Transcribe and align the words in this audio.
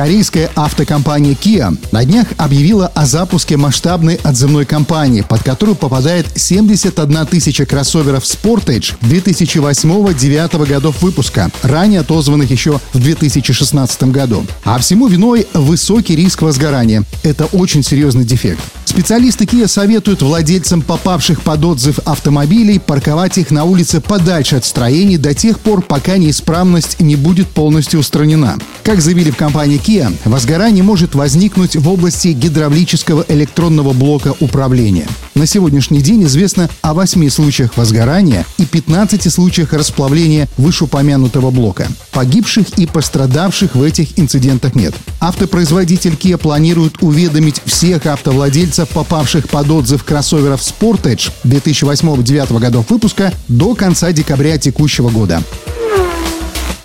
Корейская 0.00 0.50
автокомпания 0.54 1.34
Kia 1.34 1.76
на 1.92 2.06
днях 2.06 2.28
объявила 2.38 2.86
о 2.86 3.04
запуске 3.04 3.58
масштабной 3.58 4.14
отзывной 4.24 4.64
кампании, 4.64 5.20
под 5.20 5.42
которую 5.42 5.76
попадает 5.76 6.26
71 6.34 7.26
тысяча 7.26 7.66
кроссоверов 7.66 8.24
Sportage 8.24 8.94
2008-2009 9.02 10.66
годов 10.66 11.02
выпуска, 11.02 11.50
ранее 11.60 12.00
отозванных 12.00 12.50
еще 12.50 12.80
в 12.94 12.98
2016 12.98 14.04
году. 14.04 14.46
А 14.64 14.78
всему 14.78 15.06
виной 15.06 15.46
высокий 15.52 16.16
риск 16.16 16.40
возгорания. 16.40 17.04
Это 17.22 17.44
очень 17.44 17.82
серьезный 17.82 18.24
дефект. 18.24 18.62
Специалисты 18.90 19.44
Kia 19.44 19.68
советуют 19.68 20.20
владельцам 20.20 20.82
попавших 20.82 21.42
под 21.42 21.64
отзыв 21.64 22.00
автомобилей 22.06 22.80
парковать 22.80 23.38
их 23.38 23.52
на 23.52 23.62
улице 23.62 24.00
подальше 24.00 24.56
от 24.56 24.64
строений 24.64 25.16
до 25.16 25.32
тех 25.32 25.60
пор, 25.60 25.80
пока 25.80 26.16
неисправность 26.16 26.98
не 26.98 27.14
будет 27.14 27.46
полностью 27.46 28.00
устранена. 28.00 28.58
Как 28.82 29.00
заявили 29.00 29.30
в 29.30 29.36
компании 29.36 29.80
Kia, 29.80 30.12
возгорание 30.24 30.82
может 30.82 31.14
возникнуть 31.14 31.76
в 31.76 31.88
области 31.88 32.28
гидравлического 32.28 33.24
электронного 33.28 33.92
блока 33.92 34.34
управления. 34.40 35.06
На 35.36 35.46
сегодняшний 35.46 36.00
день 36.00 36.24
известно 36.24 36.68
о 36.82 36.92
8 36.92 37.30
случаях 37.30 37.76
возгорания 37.76 38.44
и 38.58 38.66
15 38.66 39.32
случаях 39.32 39.72
расплавления 39.72 40.48
вышеупомянутого 40.56 41.52
блока. 41.52 41.86
Погибших 42.20 42.78
и 42.78 42.84
пострадавших 42.84 43.74
в 43.74 43.82
этих 43.82 44.18
инцидентах 44.18 44.74
нет. 44.74 44.92
Автопроизводитель 45.20 46.12
Kia 46.12 46.36
планирует 46.36 47.02
уведомить 47.02 47.62
всех 47.64 48.04
автовладельцев, 48.04 48.90
попавших 48.90 49.48
под 49.48 49.70
отзыв 49.70 50.04
кроссоверов 50.04 50.60
Sportage 50.60 51.32
2008-2009 51.44 52.58
годов 52.58 52.90
выпуска 52.90 53.32
до 53.48 53.74
конца 53.74 54.12
декабря 54.12 54.58
текущего 54.58 55.08
года. 55.08 55.42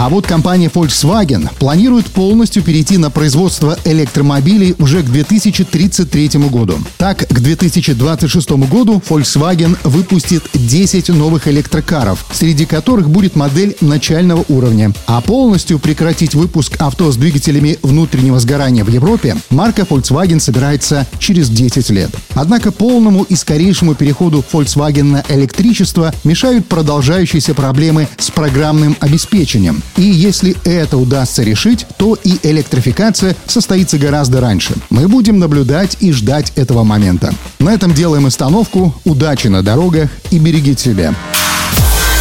А 0.00 0.08
вот 0.08 0.26
компания 0.26 0.68
Volkswagen 0.68 1.50
планирует 1.58 2.06
полностью 2.06 2.62
перейти 2.62 2.96
на 2.96 3.10
производство 3.10 3.76
электромобилей 3.84 4.74
уже 4.78 5.02
к 5.02 5.10
2033 5.10 6.28
году. 6.48 6.78
Так, 6.96 7.28
к 7.28 7.38
2026 7.38 8.50
году 8.66 9.02
Volkswagen 9.06 9.76
выпустит 9.84 10.42
10 10.54 11.10
новых 11.10 11.48
электрокаров, 11.48 12.24
среди 12.32 12.64
которых 12.64 13.10
будет 13.10 13.36
модель 13.36 13.76
начального 13.82 14.42
уровня. 14.48 14.90
А 15.04 15.20
полностью 15.20 15.78
прекратить 15.78 16.34
выпуск 16.34 16.76
авто 16.78 17.12
с 17.12 17.18
двигателями 17.18 17.78
внутреннего 17.82 18.40
сгорания 18.40 18.84
в 18.84 18.88
Европе 18.88 19.36
марка 19.50 19.82
Volkswagen 19.82 20.40
собирается 20.40 21.06
через 21.18 21.50
10 21.50 21.90
лет. 21.90 22.10
Однако 22.32 22.72
полному 22.72 23.24
и 23.24 23.36
скорейшему 23.36 23.94
переходу 23.94 24.42
Volkswagen 24.50 25.02
на 25.02 25.24
электричество 25.28 26.14
мешают 26.24 26.66
продолжающиеся 26.68 27.52
проблемы 27.52 28.08
с 28.16 28.30
программным 28.30 28.96
обеспечением. 29.00 29.82
И 29.96 30.02
если 30.02 30.56
это 30.64 30.96
удастся 30.96 31.42
решить, 31.42 31.86
то 31.96 32.16
и 32.22 32.38
электрификация 32.42 33.36
состоится 33.46 33.98
гораздо 33.98 34.40
раньше. 34.40 34.74
Мы 34.90 35.08
будем 35.08 35.38
наблюдать 35.38 35.96
и 36.00 36.12
ждать 36.12 36.52
этого 36.56 36.84
момента. 36.84 37.32
На 37.58 37.70
этом 37.74 37.92
делаем 37.92 38.26
остановку. 38.26 38.94
Удачи 39.04 39.48
на 39.48 39.62
дорогах 39.62 40.10
и 40.30 40.38
берегите 40.38 40.82
себя. 40.90 41.14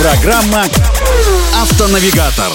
Программа 0.00 0.64
«Автонавигатор». 1.60 2.50